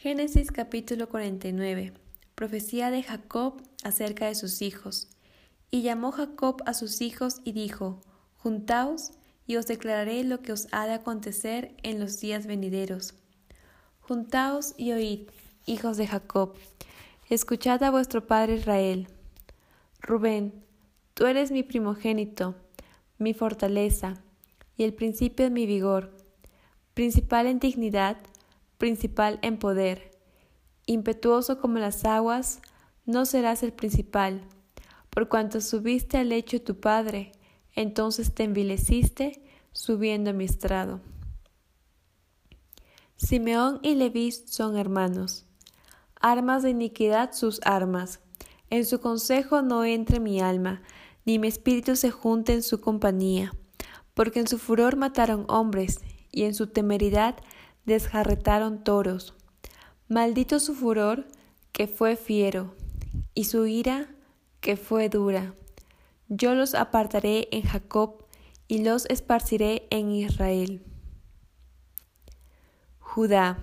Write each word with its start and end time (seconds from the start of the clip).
Génesis 0.00 0.52
capítulo 0.52 1.08
49. 1.08 1.92
Profecía 2.36 2.92
de 2.92 3.02
Jacob 3.02 3.60
acerca 3.82 4.26
de 4.26 4.36
sus 4.36 4.62
hijos. 4.62 5.08
Y 5.72 5.82
llamó 5.82 6.12
Jacob 6.12 6.62
a 6.66 6.74
sus 6.74 7.00
hijos 7.00 7.40
y 7.42 7.50
dijo, 7.50 8.00
Juntaos 8.36 9.10
y 9.48 9.56
os 9.56 9.66
declararé 9.66 10.22
lo 10.22 10.40
que 10.40 10.52
os 10.52 10.68
ha 10.70 10.86
de 10.86 10.92
acontecer 10.92 11.74
en 11.82 11.98
los 11.98 12.20
días 12.20 12.46
venideros. 12.46 13.14
Juntaos 13.98 14.72
y 14.76 14.92
oíd, 14.92 15.30
hijos 15.66 15.96
de 15.96 16.06
Jacob, 16.06 16.54
escuchad 17.28 17.82
a 17.82 17.90
vuestro 17.90 18.24
padre 18.24 18.54
Israel. 18.54 19.08
Rubén, 20.00 20.62
tú 21.14 21.26
eres 21.26 21.50
mi 21.50 21.64
primogénito, 21.64 22.54
mi 23.18 23.34
fortaleza, 23.34 24.22
y 24.76 24.84
el 24.84 24.94
principio 24.94 25.46
de 25.46 25.50
mi 25.50 25.66
vigor, 25.66 26.14
principal 26.94 27.48
en 27.48 27.58
dignidad, 27.58 28.16
principal 28.78 29.38
en 29.42 29.58
poder. 29.58 30.10
Impetuoso 30.86 31.60
como 31.60 31.78
las 31.78 32.04
aguas, 32.04 32.60
no 33.04 33.26
serás 33.26 33.62
el 33.62 33.72
principal. 33.72 34.42
Por 35.10 35.28
cuanto 35.28 35.60
subiste 35.60 36.16
al 36.16 36.30
lecho 36.30 36.58
de 36.58 36.64
tu 36.64 36.80
padre, 36.80 37.32
entonces 37.74 38.34
te 38.34 38.44
envileciste 38.44 39.42
subiendo 39.72 40.30
a 40.30 40.32
mi 40.32 40.44
estrado. 40.44 41.00
Simeón 43.16 43.80
y 43.82 43.96
Leví 43.96 44.30
son 44.32 44.76
hermanos. 44.76 45.44
Armas 46.20 46.62
de 46.62 46.70
iniquidad 46.70 47.32
sus 47.32 47.60
armas. 47.64 48.20
En 48.70 48.84
su 48.86 49.00
consejo 49.00 49.62
no 49.62 49.84
entre 49.84 50.20
mi 50.20 50.40
alma, 50.40 50.82
ni 51.24 51.38
mi 51.38 51.48
espíritu 51.48 51.96
se 51.96 52.10
junte 52.10 52.52
en 52.52 52.62
su 52.62 52.80
compañía, 52.80 53.52
porque 54.14 54.40
en 54.40 54.46
su 54.48 54.58
furor 54.58 54.96
mataron 54.96 55.46
hombres, 55.48 56.00
y 56.30 56.44
en 56.44 56.54
su 56.54 56.68
temeridad 56.68 57.36
desjarretaron 57.88 58.84
toros. 58.84 59.34
Maldito 60.06 60.60
su 60.60 60.76
furor, 60.76 61.26
que 61.72 61.88
fue 61.88 62.14
fiero, 62.14 62.74
y 63.34 63.44
su 63.44 63.66
ira, 63.66 64.08
que 64.60 64.76
fue 64.76 65.08
dura. 65.08 65.54
Yo 66.28 66.54
los 66.54 66.74
apartaré 66.74 67.48
en 67.50 67.62
Jacob, 67.62 68.24
y 68.68 68.84
los 68.84 69.06
esparciré 69.06 69.88
en 69.90 70.12
Israel. 70.12 70.84
Judá, 73.00 73.58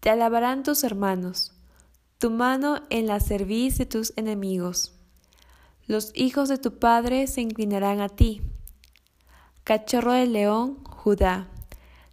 te 0.00 0.10
alabarán 0.10 0.62
tus 0.62 0.84
hermanos, 0.84 1.54
tu 2.18 2.30
mano 2.30 2.82
en 2.90 3.06
la 3.06 3.18
cerviz 3.18 3.78
de 3.78 3.86
tus 3.86 4.12
enemigos. 4.16 4.92
Los 5.86 6.12
hijos 6.14 6.48
de 6.48 6.58
tu 6.58 6.78
padre 6.78 7.26
se 7.26 7.40
inclinarán 7.40 8.00
a 8.00 8.10
ti. 8.10 8.42
Cachorro 9.64 10.12
del 10.12 10.34
león, 10.34 10.84
Judá. 10.84 11.48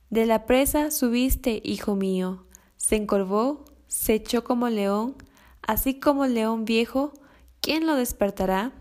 De 0.10 0.26
la 0.26 0.46
presa 0.46 0.90
subiste, 0.90 1.62
hijo 1.66 1.96
mío, 1.96 2.46
se 2.78 2.96
encorvó, 2.96 3.66
se 3.90 4.14
echó 4.14 4.46
como 4.46 4.70
león, 4.70 5.16
así 5.62 6.00
como 6.00 6.28
león 6.28 6.64
viejo, 6.64 7.12
¿quién 7.60 7.86
lo 7.86 7.96
despertará? 7.96 8.72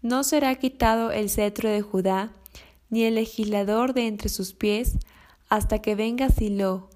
No 0.00 0.22
será 0.22 0.54
quitado 0.54 1.10
el 1.10 1.28
cetro 1.28 1.68
de 1.68 1.82
Judá, 1.82 2.32
ni 2.88 3.02
el 3.02 3.16
legislador 3.16 3.94
de 3.94 4.06
entre 4.06 4.28
sus 4.28 4.54
pies, 4.54 4.98
hasta 5.48 5.82
que 5.82 5.96
venga 5.96 6.28
Silo, 6.28 6.88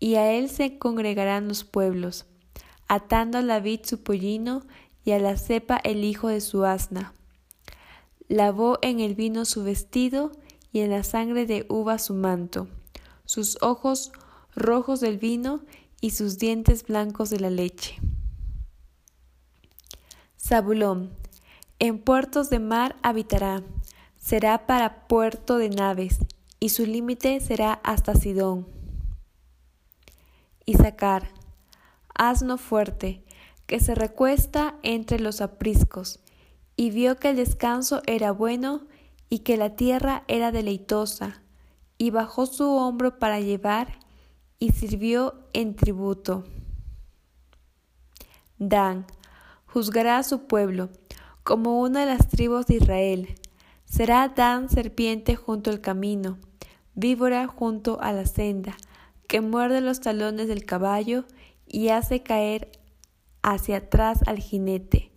y 0.00 0.14
a 0.14 0.32
él 0.32 0.48
se 0.48 0.78
congregarán 0.78 1.48
los 1.48 1.64
pueblos, 1.64 2.24
atando 2.88 3.36
a 3.36 3.42
la 3.42 3.60
vid 3.60 3.80
su 3.84 4.02
pollino, 4.02 4.62
y 5.04 5.10
a 5.10 5.18
la 5.18 5.36
cepa 5.36 5.76
el 5.76 6.02
hijo 6.02 6.28
de 6.28 6.40
su 6.40 6.64
asna. 6.64 7.12
Lavó 8.26 8.78
en 8.80 9.00
el 9.00 9.14
vino 9.14 9.44
su 9.44 9.64
vestido, 9.64 10.32
y 10.72 10.80
en 10.80 10.90
la 10.90 11.04
sangre 11.04 11.44
de 11.44 11.66
uva 11.68 11.98
su 11.98 12.14
manto 12.14 12.68
sus 13.26 13.58
ojos 13.60 14.12
rojos 14.54 15.00
del 15.00 15.18
vino 15.18 15.60
y 16.00 16.10
sus 16.10 16.38
dientes 16.38 16.84
blancos 16.84 17.30
de 17.30 17.40
la 17.40 17.50
leche. 17.50 17.98
Zabulón, 20.40 21.10
en 21.78 21.98
puertos 21.98 22.48
de 22.50 22.58
mar 22.58 22.96
habitará, 23.02 23.62
será 24.16 24.66
para 24.66 25.06
puerto 25.08 25.58
de 25.58 25.68
naves, 25.68 26.18
y 26.58 26.70
su 26.70 26.86
límite 26.86 27.40
será 27.40 27.74
hasta 27.84 28.14
Sidón. 28.14 28.66
Isacar, 30.64 31.30
asno 32.14 32.56
fuerte, 32.56 33.22
que 33.66 33.80
se 33.80 33.94
recuesta 33.94 34.76
entre 34.82 35.20
los 35.20 35.40
apriscos, 35.40 36.20
y 36.76 36.90
vio 36.90 37.16
que 37.16 37.30
el 37.30 37.36
descanso 37.36 38.02
era 38.06 38.32
bueno 38.32 38.86
y 39.28 39.40
que 39.40 39.56
la 39.56 39.76
tierra 39.76 40.24
era 40.28 40.52
deleitosa, 40.52 41.42
y 41.98 42.10
bajó 42.10 42.46
su 42.46 42.68
hombro 42.70 43.18
para 43.18 43.40
llevar 43.40 43.98
y 44.58 44.72
sirvió 44.72 45.48
en 45.52 45.76
tributo. 45.76 46.44
Dan 48.58 49.06
juzgará 49.66 50.18
a 50.18 50.22
su 50.22 50.46
pueblo 50.46 50.90
como 51.42 51.80
una 51.80 52.00
de 52.00 52.06
las 52.06 52.28
tribus 52.28 52.66
de 52.66 52.76
Israel. 52.76 53.34
Será 53.84 54.28
Dan 54.28 54.68
serpiente 54.68 55.36
junto 55.36 55.70
al 55.70 55.80
camino, 55.80 56.38
víbora 56.94 57.46
junto 57.46 58.00
a 58.00 58.12
la 58.12 58.26
senda, 58.26 58.76
que 59.28 59.40
muerde 59.40 59.80
los 59.80 60.00
talones 60.00 60.48
del 60.48 60.64
caballo 60.64 61.24
y 61.66 61.88
hace 61.88 62.22
caer 62.22 62.72
hacia 63.42 63.78
atrás 63.78 64.20
al 64.26 64.38
jinete. 64.38 65.12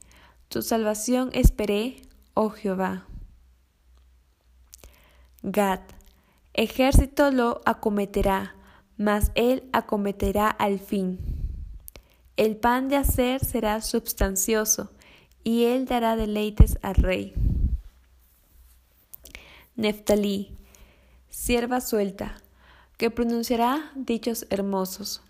Tu 0.50 0.62
salvación 0.62 1.30
esperé, 1.34 2.02
oh 2.34 2.50
Jehová. 2.50 3.08
Gad 5.42 5.82
Ejército 6.62 7.32
lo 7.32 7.62
acometerá, 7.64 8.54
mas 8.98 9.32
él 9.36 9.70
acometerá 9.72 10.50
al 10.50 10.80
fin. 10.80 11.18
El 12.36 12.58
pan 12.58 12.90
de 12.90 12.98
hacer 12.98 13.46
será 13.46 13.80
substancioso, 13.80 14.92
y 15.46 15.64
él 15.64 15.86
dará 15.86 16.18
deleites 16.18 16.78
al 16.82 16.96
rey. 16.96 17.34
Neftalí, 19.78 20.58
sierva 21.30 21.80
suelta, 21.80 22.36
que 22.98 23.10
pronunciará 23.10 23.94
dichos 23.96 24.46
hermosos. 24.50 25.22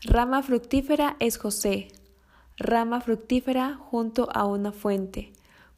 Rama 0.00 0.42
fructífera 0.42 1.16
es 1.20 1.36
José, 1.36 1.88
rama 2.56 3.02
fructífera 3.02 3.74
junto 3.74 4.30
a 4.32 4.46
una 4.46 4.72
fuente, 4.72 5.34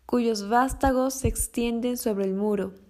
cuyos 0.06 0.48
vástagos 0.48 1.14
se 1.14 1.26
extienden 1.26 1.96
sobre 1.96 2.26
el 2.26 2.34
muro 2.34 2.85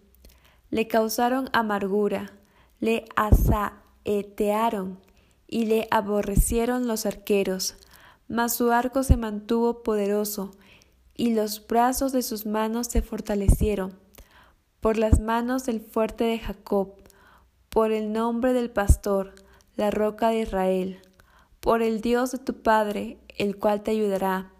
le 0.71 0.89
causaron 0.89 1.49
amargura, 1.53 2.33
le 2.81 3.05
asaetearon 3.17 4.99
y 5.47 5.67
le 5.67 5.87
aborrecieron 5.91 6.89
los 6.89 7.07
arqueros, 7.07 7.77
mas 8.29 8.55
su 8.55 8.73
arco 8.73 9.03
se 9.03 9.17
mantuvo 9.17 9.83
poderoso, 9.83 10.51
y 11.15 11.35
los 11.35 11.67
brazos 11.67 12.13
de 12.13 12.23
sus 12.23 12.45
manos 12.47 12.89
se 12.89 13.01
fortalecieron, 13.01 13.99
por 14.81 14.99
las 14.99 15.21
manos 15.21 15.65
del 15.65 15.81
fuerte 15.81 16.25
de 16.25 16.39
Jacob, 16.39 16.93
por 17.71 17.93
el 17.93 18.13
nombre 18.13 18.53
del 18.53 18.71
pastor, 18.71 19.35
la 19.77 19.91
roca 19.91 20.29
de 20.31 20.41
Israel, 20.41 20.99
por 21.61 21.83
el 21.83 22.01
Dios 22.01 22.33
de 22.33 22.39
tu 22.39 22.55
Padre, 22.63 23.19
el 23.39 23.57
cual 23.57 23.83
te 23.83 23.93
ayudará, 23.93 24.53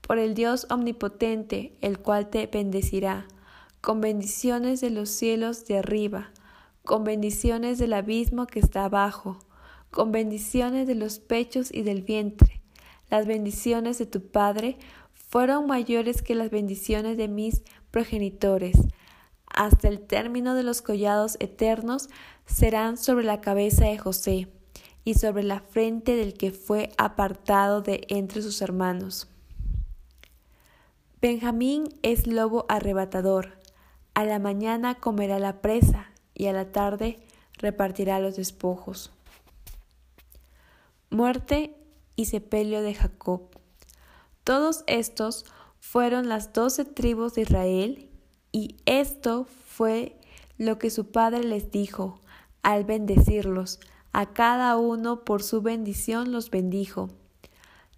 por 0.00 0.18
el 0.18 0.34
Dios 0.34 0.66
omnipotente, 0.70 1.76
el 1.80 1.98
cual 1.98 2.28
te 2.28 2.46
bendecirá 2.46 3.26
con 3.84 4.00
bendiciones 4.00 4.80
de 4.80 4.88
los 4.88 5.10
cielos 5.10 5.66
de 5.66 5.76
arriba, 5.76 6.30
con 6.86 7.04
bendiciones 7.04 7.76
del 7.76 7.92
abismo 7.92 8.46
que 8.46 8.58
está 8.58 8.86
abajo, 8.86 9.38
con 9.90 10.10
bendiciones 10.10 10.86
de 10.86 10.94
los 10.94 11.18
pechos 11.18 11.68
y 11.70 11.82
del 11.82 12.00
vientre. 12.00 12.62
Las 13.10 13.26
bendiciones 13.26 13.98
de 13.98 14.06
tu 14.06 14.22
Padre 14.22 14.78
fueron 15.12 15.66
mayores 15.66 16.22
que 16.22 16.34
las 16.34 16.48
bendiciones 16.50 17.18
de 17.18 17.28
mis 17.28 17.60
progenitores. 17.90 18.78
Hasta 19.44 19.88
el 19.88 20.00
término 20.00 20.54
de 20.54 20.62
los 20.62 20.80
collados 20.80 21.36
eternos 21.38 22.08
serán 22.46 22.96
sobre 22.96 23.26
la 23.26 23.42
cabeza 23.42 23.84
de 23.84 23.98
José 23.98 24.48
y 25.04 25.12
sobre 25.12 25.42
la 25.42 25.60
frente 25.60 26.16
del 26.16 26.32
que 26.32 26.52
fue 26.52 26.88
apartado 26.96 27.82
de 27.82 28.06
entre 28.08 28.40
sus 28.40 28.62
hermanos. 28.62 29.28
Benjamín 31.20 31.90
es 32.02 32.26
lobo 32.26 32.64
arrebatador, 32.70 33.62
a 34.14 34.24
la 34.24 34.38
mañana 34.38 34.94
comerá 34.94 35.38
la 35.38 35.60
presa 35.60 36.10
y 36.34 36.46
a 36.46 36.52
la 36.52 36.70
tarde 36.70 37.18
repartirá 37.58 38.20
los 38.20 38.36
despojos. 38.36 39.12
Muerte 41.10 41.76
y 42.16 42.26
sepelio 42.26 42.82
de 42.82 42.94
Jacob. 42.94 43.42
Todos 44.44 44.84
estos 44.86 45.44
fueron 45.80 46.28
las 46.28 46.52
doce 46.52 46.84
tribus 46.84 47.34
de 47.34 47.42
Israel, 47.42 48.10
y 48.52 48.76
esto 48.86 49.46
fue 49.66 50.16
lo 50.58 50.78
que 50.78 50.90
su 50.90 51.10
padre 51.10 51.42
les 51.42 51.70
dijo 51.70 52.20
al 52.62 52.84
bendecirlos. 52.84 53.80
A 54.12 54.32
cada 54.32 54.76
uno 54.76 55.24
por 55.24 55.42
su 55.42 55.60
bendición 55.60 56.30
los 56.30 56.50
bendijo. 56.50 57.10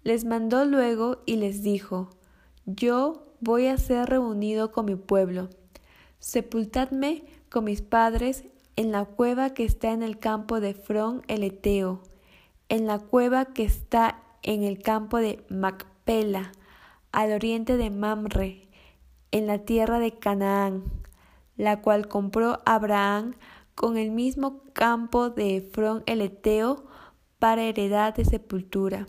Les 0.03 0.25
mandó 0.25 0.65
luego 0.65 1.21
y 1.27 1.35
les 1.35 1.61
dijo, 1.61 2.09
Yo 2.65 3.27
voy 3.39 3.67
a 3.67 3.77
ser 3.77 4.09
reunido 4.09 4.71
con 4.71 4.85
mi 4.85 4.95
pueblo 4.95 5.49
Sepultadme 6.19 7.23
con 7.49 7.65
mis 7.65 7.81
padres 7.81 8.45
en 8.75 8.91
la 8.91 9.05
cueva 9.05 9.51
que 9.53 9.63
está 9.63 9.91
en 9.91 10.03
el 10.03 10.19
campo 10.19 10.59
de 10.59 10.73
Frón 10.73 11.23
el 11.27 11.43
Eteo, 11.43 12.01
en 12.69 12.87
la 12.87 12.99
cueva 12.99 13.45
que 13.45 13.63
está 13.63 14.21
en 14.43 14.63
el 14.63 14.81
campo 14.81 15.17
de 15.17 15.45
Macpela, 15.49 16.51
al 17.11 17.31
oriente 17.31 17.77
de 17.77 17.89
Mamre, 17.89 18.67
en 19.31 19.47
la 19.47 19.59
tierra 19.59 19.99
de 19.99 20.17
Canaán, 20.17 20.83
la 21.55 21.81
cual 21.81 22.07
compró 22.07 22.59
Abraham 22.65 23.35
con 23.75 23.97
el 23.97 24.11
mismo 24.11 24.63
campo 24.73 25.29
de 25.29 25.57
Efrón 25.57 26.03
el 26.05 26.21
Eteo 26.21 26.85
para 27.39 27.63
heredad 27.63 28.15
de 28.15 28.25
sepultura. 28.25 29.07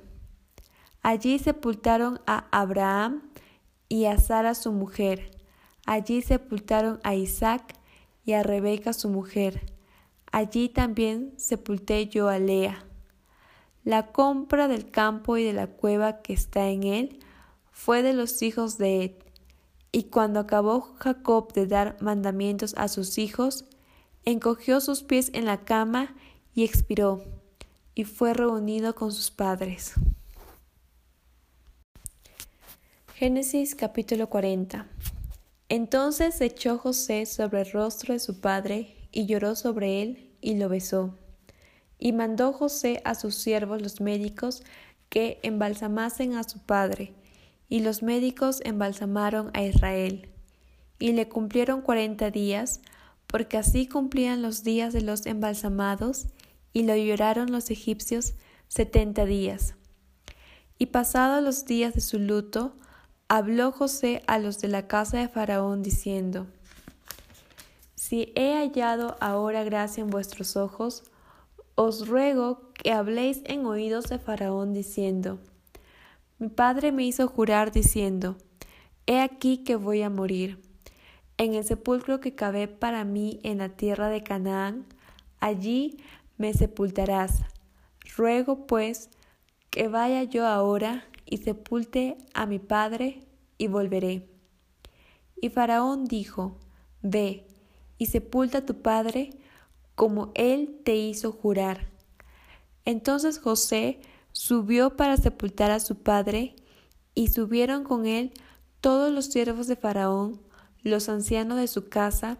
Allí 1.03 1.39
sepultaron 1.39 2.21
a 2.27 2.47
Abraham 2.51 3.23
y 3.89 4.07
a 4.07 4.19
Sara 4.19 4.55
su 4.55 4.73
mujer. 4.73 5.38
Allí 5.89 6.21
sepultaron 6.21 7.01
a 7.03 7.15
Isaac 7.15 7.75
y 8.27 8.35
a 8.35 8.43
Rebeca 8.43 8.93
su 8.93 9.09
mujer. 9.09 9.73
Allí 10.31 10.69
también 10.69 11.33
sepulté 11.39 12.09
yo 12.09 12.29
a 12.29 12.39
Lea. 12.39 12.85
La 13.85 14.09
compra 14.09 14.69
del 14.69 14.91
campo 14.91 15.39
y 15.39 15.45
de 15.45 15.55
la 15.55 15.67
cueva 15.67 16.21
que 16.21 16.35
está 16.35 16.69
en 16.69 16.83
él 16.83 17.21
fue 17.73 18.03
de 18.03 18.13
los 18.13 18.43
hijos 18.43 18.77
de 18.77 19.03
Ed. 19.03 19.13
Y 19.91 20.05
cuando 20.11 20.41
acabó 20.41 20.83
Jacob 20.99 21.55
de 21.55 21.67
dar 21.67 21.97
mandamientos 22.03 22.75
a 22.77 22.89
sus 22.89 23.17
hijos, 23.17 23.65
encogió 24.27 24.83
sus 24.83 25.03
pies 25.03 25.31
en 25.33 25.47
la 25.47 25.65
cama 25.65 26.15
y 26.55 26.65
expiró, 26.65 27.25
y 27.95 28.05
fue 28.05 28.35
reunido 28.35 28.95
con 28.95 29.11
sus 29.11 29.31
padres. 29.31 29.95
Génesis 33.15 33.75
capítulo 33.75 34.29
40 34.29 34.87
Entonces 35.69 36.41
echó 36.41 36.79
José 36.79 37.27
sobre 37.27 37.61
el 37.61 37.71
rostro 37.73 38.15
de 38.15 38.21
su 38.21 38.41
padre, 38.41 38.95
y 39.13 39.27
lloró 39.27 39.55
sobre 39.55 40.03
él, 40.03 40.31
y 40.41 40.55
lo 40.55 40.69
besó. 40.69 41.15
Y 41.99 42.13
mandó 42.13 42.53
José 42.53 43.03
a 43.05 43.15
sus 43.15 43.35
siervos 43.35 43.83
los 43.83 44.01
médicos 44.01 44.63
que 45.09 45.41
embalsamasen 45.43 46.35
a 46.35 46.45
su 46.45 46.61
padre, 46.61 47.15
y 47.69 47.81
los 47.81 48.03
médicos 48.03 48.61
embalsamaron 48.65 49.51
a 49.55 49.63
Israel. 49.63 50.29
Y 50.99 51.13
le 51.13 51.29
cumplieron 51.29 51.83
cuarenta 51.83 52.31
días, 52.31 52.81
porque 53.27 53.59
así 53.59 53.87
cumplían 53.87 54.41
los 54.41 54.65
días 54.65 54.93
de 54.93 55.03
los 55.03 55.27
embalsamados, 55.27 56.29
y 56.73 56.85
lo 56.85 56.97
lloraron 56.97 57.51
los 57.51 57.71
egipcios 57.71 58.35
setenta 58.69 59.25
días. 59.25 59.75
Y 60.79 60.87
pasados 60.87 61.43
los 61.43 61.65
días 61.65 61.95
de 61.95 62.01
su 62.01 62.19
luto, 62.19 62.75
habló 63.29 63.73
José 63.73 64.23
a 64.27 64.39
los 64.39 64.59
de 64.59 64.69
la 64.69 64.89
casa 64.89 65.19
de 65.19 65.29
Faraón, 65.29 65.83
diciendo, 65.83 66.47
Si 67.95 68.33
he 68.35 68.55
hallado 68.55 69.17
ahora 69.21 69.65
gracia 69.65 70.03
en 70.03 70.09
vuestros 70.09 70.57
ojos, 70.57 71.05
os 71.75 72.09
ruego 72.09 72.73
que 72.73 72.93
habléis 72.93 73.43
en 73.45 73.67
oídos 73.67 74.07
de 74.07 74.19
Faraón 74.19 74.73
diciendo, 74.73 75.39
Mi 76.39 76.49
padre 76.49 76.91
me 76.91 77.05
hizo 77.05 77.29
jurar 77.29 77.71
diciendo, 77.71 78.37
He 79.07 79.21
aquí 79.21 79.59
que 79.59 79.77
voy 79.77 80.03
a 80.03 80.11
morir. 80.11 80.63
En 81.37 81.55
el 81.55 81.65
sepulcro 81.65 82.21
que 82.21 82.35
cabe 82.35 82.67
para 82.67 83.05
mí 83.05 83.39
en 83.43 83.59
la 83.59 83.69
tierra 83.69 84.09
de 84.09 84.23
Canaán, 84.23 84.87
allí 85.39 85.99
me 86.37 86.53
sepultarás. 86.53 87.43
Ruego 88.17 88.67
pues 88.67 89.11
que 89.71 89.87
vaya 89.87 90.25
yo 90.25 90.47
ahora 90.47 91.05
y 91.31 91.39
sepulte 91.39 92.17
a 92.35 92.47
mi 92.47 92.59
padre 92.59 93.21
y 93.59 93.69
volveré. 93.69 94.29
Y 95.41 95.51
Faraón 95.51 96.05
dijo, 96.07 96.59
Ve 97.03 97.47
y 97.99 98.07
sepulta 98.07 98.59
a 98.59 98.67
tu 98.67 98.81
padre, 98.81 99.31
como 99.95 100.33
él 100.35 100.81
te 100.85 100.97
hizo 100.97 101.33
jurar. 101.33 101.89
Entonces 102.85 103.39
José 103.39 104.01
subió 104.33 104.97
para 104.97 105.17
sepultar 105.17 105.71
a 105.71 105.81
su 105.81 105.97
padre, 105.97 106.57
y 107.15 107.29
subieron 107.29 107.83
con 107.83 108.07
él 108.07 108.33
todos 108.81 109.13
los 109.13 109.27
siervos 109.27 109.67
de 109.67 109.75
Faraón, 109.75 110.41
los 110.83 111.09
ancianos 111.09 111.59
de 111.59 111.67
su 111.67 111.89
casa, 111.89 112.39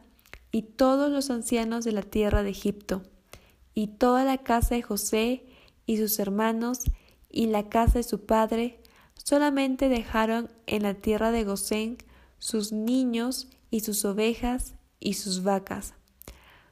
y 0.53 0.63
todos 0.63 1.11
los 1.11 1.31
ancianos 1.31 1.85
de 1.85 1.93
la 1.93 2.03
tierra 2.03 2.45
de 2.45 2.51
Egipto, 2.51 3.03
y 3.75 3.89
toda 3.89 4.25
la 4.25 4.39
casa 4.39 4.77
de 4.77 4.83
José, 4.83 5.45
y 5.85 5.97
sus 5.99 6.19
hermanos, 6.21 6.83
y 7.29 7.47
la 7.47 7.69
casa 7.69 7.99
de 7.99 8.05
su 8.05 8.25
padre, 8.25 8.78
solamente 9.19 9.89
dejaron 9.89 10.51
en 10.67 10.83
la 10.85 10.95
tierra 10.95 11.31
de 11.31 11.45
Gosén 11.45 11.99
sus 12.39 12.73
niños 12.73 13.49
y 13.71 13.81
sus 13.81 14.05
ovejas 14.05 14.75
y 15.01 15.15
sus 15.15 15.43
vacas. 15.43 15.95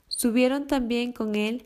Subieron 0.08 0.66
también 0.66 1.12
con 1.12 1.34
él 1.34 1.64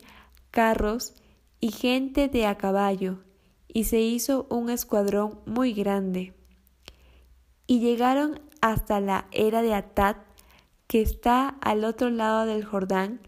carros 0.51 1.13
y 1.61 1.71
gente 1.71 2.27
de 2.27 2.45
a 2.45 2.57
caballo, 2.57 3.19
y 3.67 3.85
se 3.85 4.01
hizo 4.01 4.47
un 4.49 4.69
escuadrón 4.69 5.39
muy 5.45 5.73
grande. 5.73 6.33
Y 7.67 7.79
llegaron 7.79 8.41
hasta 8.59 8.99
la 8.99 9.27
era 9.31 9.61
de 9.61 9.73
Atat, 9.73 10.17
que 10.87 11.01
está 11.01 11.47
al 11.61 11.85
otro 11.85 12.09
lado 12.09 12.45
del 12.45 12.65
Jordán, 12.65 13.21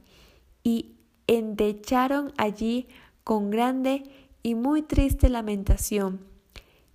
y 0.64 0.96
endecharon 1.28 2.34
allí 2.38 2.88
con 3.24 3.52
grande 3.52 4.04
y 4.42 4.56
muy 4.56 4.82
triste 4.82 5.30
lamentación. 5.30 6.33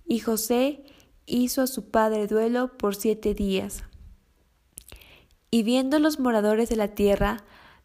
Y 0.09 0.19
José 0.21 0.83
hizo 1.27 1.61
a 1.61 1.67
su 1.67 1.91
padre 1.91 2.25
duelo 2.25 2.75
por 2.77 2.95
siete 2.95 3.35
días. 3.35 3.83
Y 5.51 5.61
viendo 5.61 5.99
los 5.99 6.19
moradores 6.19 6.67
de 6.67 6.75
la 6.75 6.89
tierra 6.89 7.43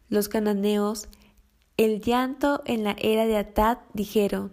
los 0.09 0.27
cananeos, 0.27 1.07
el 1.77 2.01
llanto 2.01 2.63
en 2.65 2.83
la 2.83 2.95
era 2.99 3.27
de 3.27 3.37
Atad, 3.37 3.77
dijeron, 3.93 4.51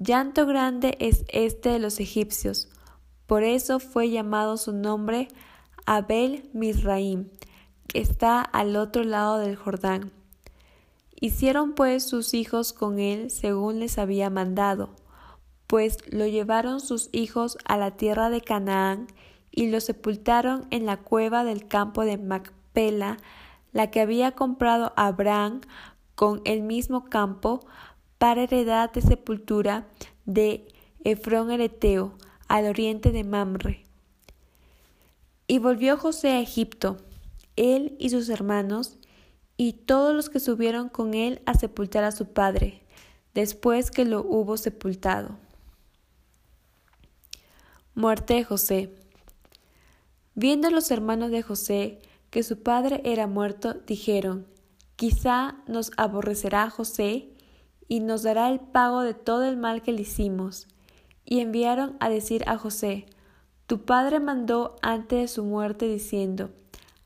Llanto 0.00 0.46
grande 0.46 0.96
es 0.98 1.24
este 1.28 1.68
de 1.68 1.78
los 1.78 2.00
egipcios. 2.00 2.68
Por 3.26 3.44
eso 3.44 3.78
fue 3.78 4.10
llamado 4.10 4.56
su 4.56 4.72
nombre 4.72 5.28
Abel 5.86 6.50
Misraim, 6.52 7.30
que 7.86 8.00
está 8.00 8.40
al 8.40 8.74
otro 8.74 9.04
lado 9.04 9.38
del 9.38 9.54
Jordán. 9.54 10.10
Hicieron 11.20 11.74
pues 11.74 12.02
sus 12.02 12.34
hijos 12.34 12.72
con 12.72 12.98
él 12.98 13.30
según 13.30 13.78
les 13.78 13.96
había 13.98 14.28
mandado, 14.28 14.90
pues 15.70 15.98
lo 16.12 16.26
llevaron 16.26 16.80
sus 16.80 17.10
hijos 17.12 17.56
a 17.64 17.76
la 17.76 17.92
tierra 17.92 18.28
de 18.28 18.40
Canaán 18.40 19.06
y 19.52 19.68
lo 19.68 19.80
sepultaron 19.80 20.66
en 20.70 20.84
la 20.84 20.96
cueva 20.96 21.44
del 21.44 21.68
campo 21.68 22.04
de 22.04 22.18
Macpela, 22.18 23.18
la 23.70 23.88
que 23.92 24.00
había 24.00 24.32
comprado 24.32 24.92
Abraham 24.96 25.60
con 26.16 26.42
el 26.44 26.62
mismo 26.62 27.04
campo 27.04 27.60
para 28.18 28.42
heredad 28.42 28.90
de 28.90 29.00
sepultura 29.00 29.86
de 30.24 30.66
Efrón 31.04 31.52
Ereteo, 31.52 32.14
al 32.48 32.66
oriente 32.66 33.12
de 33.12 33.22
Mamre. 33.22 33.84
Y 35.46 35.60
volvió 35.60 35.96
José 35.96 36.30
a 36.30 36.40
Egipto, 36.40 36.96
él 37.54 37.94
y 38.00 38.10
sus 38.10 38.28
hermanos, 38.28 38.98
y 39.56 39.74
todos 39.74 40.16
los 40.16 40.30
que 40.30 40.40
subieron 40.40 40.88
con 40.88 41.14
él 41.14 41.40
a 41.46 41.54
sepultar 41.54 42.02
a 42.02 42.10
su 42.10 42.32
padre, 42.32 42.82
después 43.34 43.92
que 43.92 44.04
lo 44.04 44.22
hubo 44.22 44.56
sepultado. 44.56 45.38
Muerte 47.96 48.34
de 48.34 48.44
José. 48.44 48.94
Viendo 50.36 50.70
los 50.70 50.92
hermanos 50.92 51.32
de 51.32 51.42
José 51.42 52.00
que 52.30 52.44
su 52.44 52.62
padre 52.62 53.02
era 53.04 53.26
muerto, 53.26 53.74
dijeron, 53.74 54.46
quizá 54.94 55.56
nos 55.66 55.90
aborrecerá 55.96 56.70
José 56.70 57.30
y 57.88 57.98
nos 57.98 58.22
dará 58.22 58.48
el 58.48 58.60
pago 58.60 59.02
de 59.02 59.14
todo 59.14 59.42
el 59.44 59.56
mal 59.56 59.82
que 59.82 59.92
le 59.92 60.02
hicimos. 60.02 60.68
Y 61.24 61.40
enviaron 61.40 61.96
a 61.98 62.08
decir 62.08 62.44
a 62.46 62.56
José, 62.56 63.06
tu 63.66 63.84
padre 63.84 64.20
mandó 64.20 64.76
antes 64.82 65.18
de 65.18 65.28
su 65.28 65.44
muerte 65.44 65.88
diciendo, 65.88 66.50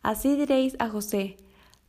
así 0.02 0.36
diréis 0.36 0.76
a 0.80 0.90
José, 0.90 1.38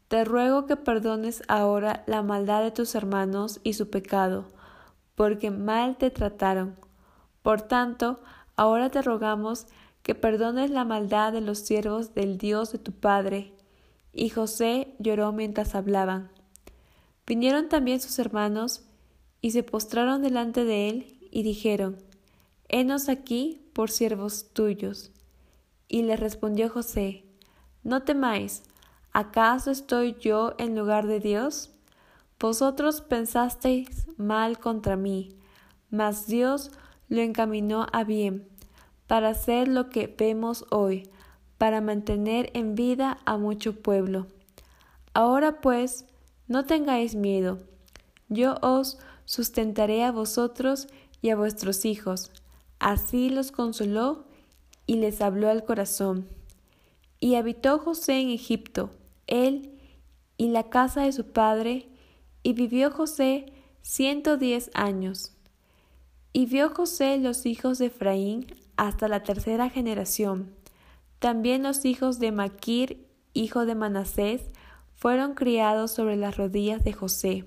te 0.07 0.23
ruego 0.23 0.67
que 0.67 0.77
perdones 0.77 1.43
ahora 1.49 2.05
la 2.07 2.23
maldad 2.23 2.63
de 2.63 2.71
tus 2.71 2.95
hermanos 2.95 3.59
y 3.61 3.73
su 3.73 3.89
pecado, 3.89 4.45
porque 5.15 5.51
mal 5.51 5.97
te 5.97 6.11
trataron. 6.11 6.77
Por 7.41 7.61
tanto, 7.61 8.21
ahora 8.55 8.89
te 8.89 9.01
rogamos 9.01 9.67
que 10.03 10.15
perdones 10.15 10.69
la 10.69 10.85
maldad 10.85 11.33
de 11.33 11.41
los 11.41 11.59
siervos 11.59 12.13
del 12.13 12.38
Dios 12.38 12.71
de 12.71 12.77
tu 12.77 12.91
Padre. 12.91 13.53
Y 14.13 14.29
José 14.29 14.95
lloró 15.00 15.31
mientras 15.31 15.74
hablaban. 15.74 16.29
Vinieron 17.25 17.69
también 17.69 18.00
sus 18.00 18.19
hermanos 18.19 18.83
y 19.41 19.51
se 19.51 19.63
postraron 19.63 20.21
delante 20.21 20.63
de 20.63 20.89
él 20.89 21.17
y 21.31 21.43
dijeron, 21.43 21.97
Henos 22.69 23.09
aquí 23.09 23.67
por 23.74 23.89
siervos 23.89 24.53
tuyos. 24.53 25.12
Y 25.88 26.03
le 26.03 26.17
respondió 26.17 26.69
José, 26.69 27.25
No 27.83 28.03
temáis, 28.03 28.63
¿acaso 29.12 29.71
estoy 29.71 30.15
yo 30.19 30.53
en 30.57 30.75
lugar 30.75 31.07
de 31.07 31.19
Dios? 31.19 31.71
Vosotros 32.39 33.01
pensasteis 33.01 34.07
mal 34.17 34.59
contra 34.59 34.95
mí, 34.95 35.35
mas 35.89 36.27
Dios 36.27 36.71
lo 37.09 37.21
encaminó 37.21 37.88
a 37.91 38.03
bien 38.03 38.47
para 39.07 39.29
hacer 39.29 39.67
lo 39.67 39.89
que 39.89 40.07
vemos 40.07 40.65
hoy, 40.71 41.09
para 41.57 41.81
mantener 41.81 42.50
en 42.53 42.75
vida 42.75 43.19
a 43.25 43.38
mucho 43.38 43.81
pueblo. 43.81 44.27
Ahora 45.13 45.62
pues, 45.62 46.05
no 46.47 46.65
tengáis 46.65 47.15
miedo, 47.15 47.59
yo 48.29 48.55
os 48.62 48.97
sustentaré 49.25 50.03
a 50.03 50.12
vosotros 50.12 50.88
y 51.21 51.29
a 51.29 51.35
vuestros 51.35 51.85
hijos. 51.85 52.31
Así 52.79 53.29
los 53.29 53.51
consoló 53.51 54.25
y 54.85 54.95
les 54.95 55.21
habló 55.21 55.50
al 55.50 55.63
corazón. 55.63 56.27
Y 57.19 57.35
habitó 57.35 57.79
José 57.79 58.19
en 58.19 58.29
Egipto, 58.29 58.91
él 59.27 59.79
y 60.38 60.50
la 60.50 60.69
casa 60.69 61.03
de 61.03 61.12
su 61.12 61.31
padre, 61.31 61.89
y 62.43 62.53
vivió 62.53 62.91
José 62.91 63.53
ciento 63.81 64.38
diez 64.38 64.69
años. 64.74 65.35
Y 66.38 66.48
vio 66.48 66.70
José 66.70 67.18
los 67.18 67.46
hijos 67.46 67.77
de 67.77 67.86
Efraín 67.86 68.48
hasta 68.75 69.08
la 69.08 69.24
tercera 69.24 69.70
generación. 69.70 70.54
También 71.20 71.63
los 71.63 71.86
hijos 71.86 72.20
de 72.20 72.34
Maquir, 72.34 73.08
hijo 73.32 73.65
de 73.65 73.74
Manasés, 73.74 74.42
fueron 74.96 75.34
criados 75.34 75.92
sobre 75.92 76.18
las 76.18 76.36
rodillas 76.36 76.84
de 76.84 76.92
José. 76.92 77.46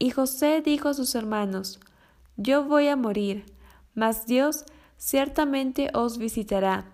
Y 0.00 0.10
José 0.10 0.60
dijo 0.60 0.88
a 0.88 0.94
sus 0.94 1.14
hermanos, 1.14 1.78
Yo 2.36 2.64
voy 2.64 2.88
a 2.88 2.96
morir, 2.96 3.46
mas 3.94 4.26
Dios 4.26 4.64
ciertamente 4.96 5.90
os 5.94 6.18
visitará, 6.18 6.90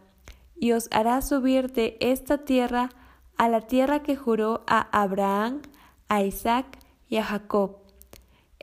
y 0.55 0.73
os 0.73 0.89
hará 0.91 1.23
subir 1.23 1.73
de 1.73 1.97
esta 2.01 2.45
tierra 2.45 2.91
a 3.39 3.49
la 3.49 3.63
tierra 3.63 4.03
que 4.03 4.17
juró 4.17 4.65
a 4.67 4.81
Abraham, 5.01 5.63
a 6.09 6.23
Isaac 6.23 6.79
y 7.09 7.17
a 7.17 7.25
Jacob. 7.25 7.84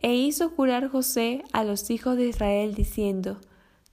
E 0.01 0.15
hizo 0.15 0.49
jurar 0.49 0.89
José 0.89 1.43
a 1.53 1.63
los 1.63 1.89
hijos 1.91 2.17
de 2.17 2.27
Israel, 2.27 2.73
diciendo, 2.73 3.39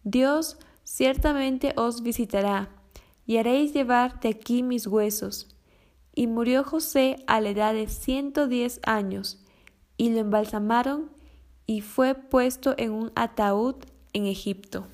Dios 0.04 0.58
ciertamente 0.82 1.74
os 1.76 2.02
visitará, 2.02 2.70
y 3.26 3.36
haréis 3.36 3.74
llevar 3.74 4.20
de 4.20 4.30
aquí 4.30 4.62
mis 4.62 4.86
huesos. 4.86 5.54
Y 6.14 6.26
murió 6.26 6.64
José 6.64 7.16
a 7.26 7.40
la 7.40 7.50
edad 7.50 7.74
de 7.74 7.88
ciento 7.88 8.48
diez 8.48 8.80
años, 8.84 9.44
y 9.98 10.10
lo 10.10 10.20
embalsamaron, 10.20 11.10
y 11.66 11.82
fue 11.82 12.14
puesto 12.14 12.74
en 12.78 12.92
un 12.92 13.12
ataúd 13.14 13.76
en 14.14 14.24
Egipto. 14.24 14.86